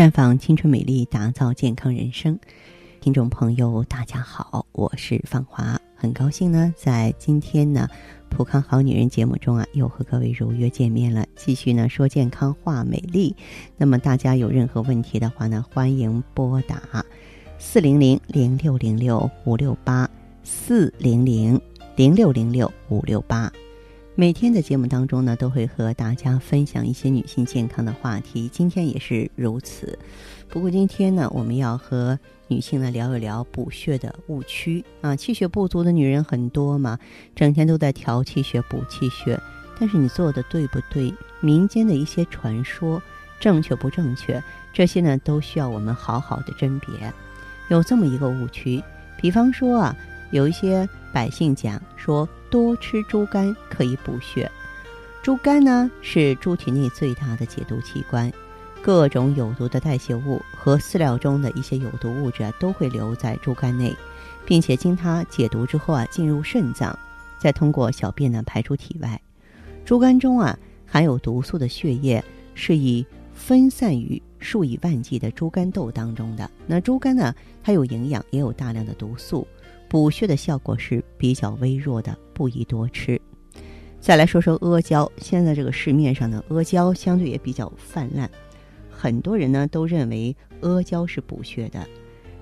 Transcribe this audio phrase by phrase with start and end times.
[0.00, 2.38] 绽放青春美丽，打造健康人生。
[3.02, 7.86] 听众朋友，大家好，我是芳华，很高兴呢，在今天呢
[8.34, 13.36] 《普康好女人》节目中啊，又和各位如约见面了，继续呢说健康话美丽。
[13.76, 17.04] 那么大家有任何问题的话呢，欢迎拨打
[17.58, 20.08] 四零零零六零六五六八
[20.42, 21.60] 四零零
[21.94, 23.52] 零六零六五六八。
[24.16, 28.48] 每天的节目当中呢，都会和大家分享一些女性健康的话题。
[28.52, 29.98] 今天也是如此。
[30.48, 32.18] 不过今天呢，我们要和
[32.48, 35.14] 女性呢聊一聊补血的误区啊。
[35.14, 36.98] 气血不足的女人很多嘛，
[37.36, 39.40] 整天都在调气血、补气血，
[39.78, 41.14] 但是你做的对不对？
[41.40, 43.00] 民间的一些传说
[43.38, 44.42] 正确不正确？
[44.72, 46.90] 这些呢，都需要我们好好的甄别。
[47.68, 48.82] 有这么一个误区，
[49.16, 49.96] 比方说啊，
[50.32, 52.28] 有一些百姓讲说。
[52.50, 54.50] 多吃猪肝可以补血。
[55.22, 58.28] 猪肝呢是猪体内最大的解毒器官，
[58.82, 63.94] 各种有毒的代谢物和饲料中的一些有毒物质啊都会留在猪肝内，
[64.44, 66.98] 并且经它解毒之后啊进入肾脏，
[67.38, 69.20] 再通过小便呢排出体外。
[69.84, 76.50] 猪肝中啊含有毒素的血液是以分散于数以万计的猪肝豆当中的。
[76.66, 79.46] 那猪肝呢它有营养，也有大量的毒素。
[79.90, 83.20] 补血的效果是比较微弱的，不宜多吃。
[83.98, 88.30] 再来说说阿胶，现在这个市面上的阿胶相对也比较泛滥，
[88.88, 91.84] 很多人呢都认为阿胶是补血的。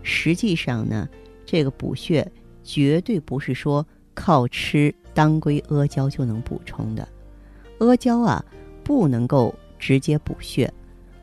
[0.03, 1.09] 实际上呢，
[1.47, 2.31] 这个补血
[2.63, 7.09] 绝对不是说靠吃当归阿胶就能补充的。
[7.79, 8.45] 阿胶啊，
[8.85, 10.71] 不能够直接补血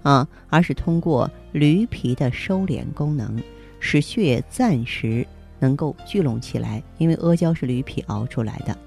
[0.02, 3.40] 啊，而是通过驴皮的收敛功能，
[3.80, 5.24] 使血液暂时。
[5.60, 8.78] 能够聚拢起来，因为阿胶是驴皮熬出来的，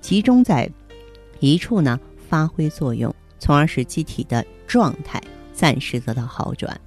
[0.00, 0.70] 集中在
[1.40, 5.20] 一处呢，发挥作用，从而使机体的状态
[5.52, 6.80] 暂时得到好转。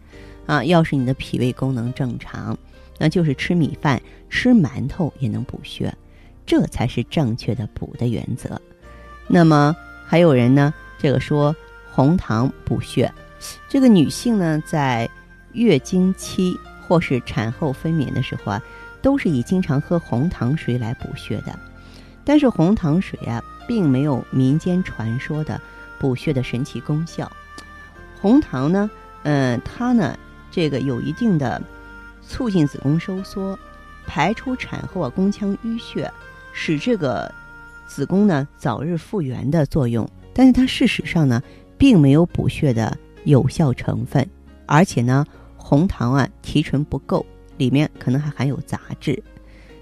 [0.45, 2.55] 啊，要是你的脾胃功能正常，
[2.99, 3.99] 那就是吃米饭、
[4.29, 5.91] 吃馒头也能补血，
[6.45, 8.61] 这才是正确的补的原则。
[9.27, 11.55] 那么还有人呢，这个说
[11.91, 13.11] 红糖补血，
[13.67, 15.09] 这个女性呢，在
[15.53, 16.55] 月经期
[16.87, 18.61] 或是产后分娩的时候啊。
[19.05, 21.53] 都是以经常喝红糖水来补血的，
[22.23, 25.61] 但是红糖水啊，并没有民间传说的
[25.99, 27.31] 补血的神奇功效。
[28.19, 28.89] 红糖呢，
[29.21, 30.17] 嗯，它呢，
[30.49, 31.61] 这个有一定的
[32.23, 33.55] 促进子宫收缩、
[34.07, 36.11] 排出产后啊宫腔淤血，
[36.51, 37.31] 使这个
[37.85, 40.09] 子宫呢早日复原的作用。
[40.33, 41.39] 但是它事实上呢，
[41.77, 44.27] 并没有补血的有效成分，
[44.65, 45.23] 而且呢，
[45.57, 47.23] 红糖啊提纯不够。
[47.57, 49.21] 里面可能还含有杂质，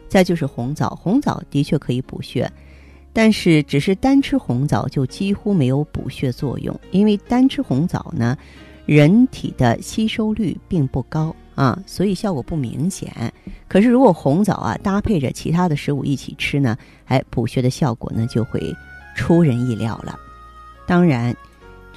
[0.08, 2.52] 再就是红枣，红枣的确可以补血，
[3.12, 8.38] 但是只是单吃红枣就几乎没有补血作用，因为单吃红枣呢，
[8.86, 13.12] 人体的吸收率并不高啊，所以效果不明显。
[13.68, 18.62] 可是如果红枣啊搭配着其他的食物一起吃呢，哎，补血的效果呢就会
[19.16, 20.18] 出人意料了。
[20.88, 21.36] 当然。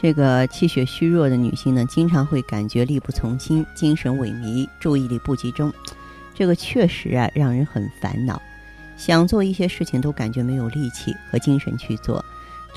[0.00, 5.72] 这个气血虚弱的女性呢，经常会感觉力不从心、精神萎靡、注意力不集中，
[6.34, 8.40] 这个确实啊让人很烦恼，
[8.98, 12.22] 想做一些事情都感觉没有力气和精神去做，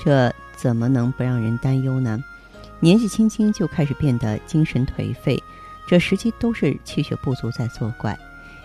[0.02, 2.18] 这怎么能不让人担忧呢？
[2.80, 5.38] 年纪轻轻就开始变得精神颓废，
[5.86, 8.18] 这实际都是气血不足在作怪。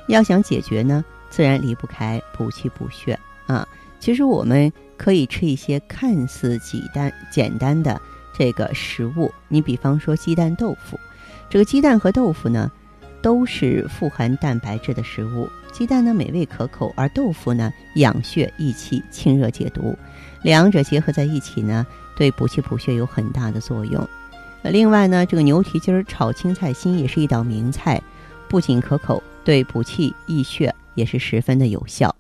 [0.08, 3.68] 要想解决呢，自然离不开补气补血啊。
[4.00, 8.00] 其实我们可以吃一些看似简单简单的。
[8.38, 11.00] 这个食物，你比方说鸡蛋豆腐，
[11.50, 12.70] 这个鸡蛋和豆腐呢，
[13.22, 15.50] 都是富含蛋白质的食物。
[15.72, 19.98] 鸡蛋呢美味可口，而豆腐呢养血益气、清热解毒，
[20.42, 21.86] 两者结合在一起呢，
[22.18, 24.08] 对补气补血有很大的作用。
[24.64, 28.02] 另外呢，这个牛蹄筋炒青菜心也是一道名菜，
[28.48, 32.16] 不仅可口，对补气益血也是十分的有效。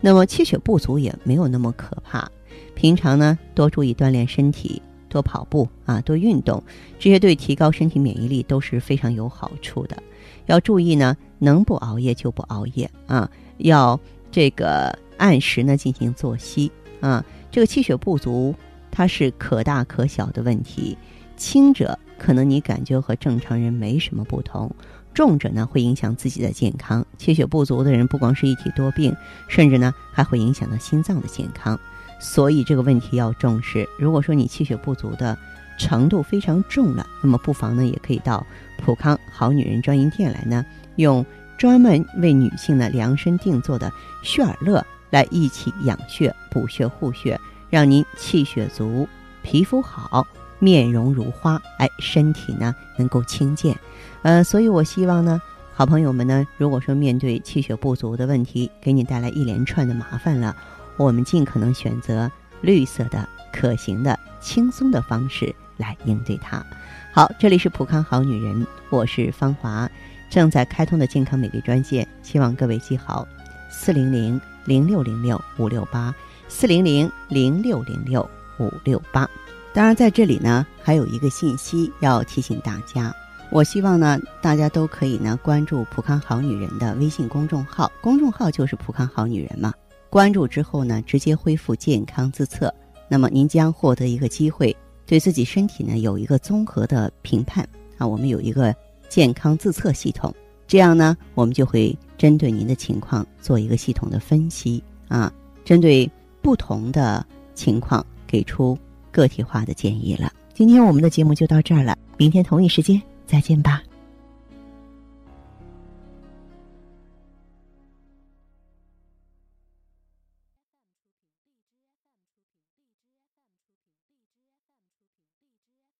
[0.00, 2.30] 那么气血不足也没有那么可怕，
[2.74, 4.80] 平常呢多注意锻炼身体。
[5.10, 6.62] 多跑步啊，多运动，
[6.98, 10.02] 这些对提高身体免疫力都是非常有好处的。
[10.46, 17.22] 要注意呢，能不熬夜就不熬夜啊，要这个按时呢进行作息啊。
[17.50, 18.54] 这个气血不足，
[18.90, 20.96] 它是可大可小的问题，
[21.36, 24.70] 轻者可能你感觉和正常人没什么不同，
[25.12, 27.04] 重者呢会影响自己的健康。
[27.18, 29.14] 气血不足的人不光是一体多病，
[29.48, 31.78] 甚至呢还会影响到心脏的健康。
[32.18, 33.88] 所以这个问题要重视。
[33.98, 35.36] 如果说你气血不足的
[35.78, 38.46] 程度非常重了，那么不妨呢，也可以到
[38.78, 40.64] 普康好女人专营店来呢，
[40.96, 41.24] 用
[41.56, 43.90] 专门为女性呢量身定做的
[44.22, 47.40] 血尔乐来一起养血、补血、护血，
[47.70, 49.08] 让您气血足、
[49.42, 50.26] 皮肤好、
[50.60, 53.76] 面容如花，哎，身体呢能够清健。
[54.22, 55.42] 呃，所以我希望呢，
[55.74, 60.54] 好朋友们呢，如果说面对气血不足的问题，给你带来一连串的麻烦了，
[60.96, 62.30] 我们尽可能选择
[62.60, 66.64] 绿色的、可行的、轻松的方式来应对它。
[67.12, 69.90] 好，这里是普康好女人，我是芳华，
[70.28, 73.26] 正在开通的健康美丽专线，希望各位记好：
[73.70, 76.14] 四零零零六零六五六八，
[76.48, 78.28] 四零零零六零六
[78.60, 79.28] 五六八。
[79.72, 83.14] 当然，在这里呢，还有一个信息要提醒大家。
[83.50, 89.74] 我希望呢，大家都可以呢关注“普康好女人”的微信公众号，公众号就是“普康好女人”嘛。
[90.08, 92.72] 关注之后呢，直接恢复健康自测，
[93.08, 94.76] 那么您将获得一个机会，
[95.06, 98.06] 对自己身体呢有一个综合的评判啊。
[98.06, 98.74] 我们有一个
[99.08, 100.34] 健康自测系统，
[100.66, 105.32] 这样呢，我们就会针对您的情况做一个系统的分析啊，
[105.64, 106.10] 针对
[106.40, 107.24] 不同的
[107.54, 108.78] 情况给出
[109.10, 110.32] 个体化的建议了。
[110.54, 113.00] 今天我们的节目就到这儿了，明天同一时间。
[113.26, 113.82] 再见吧。